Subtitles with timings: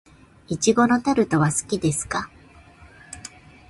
[0.49, 2.31] 苺のタルトは好きですか。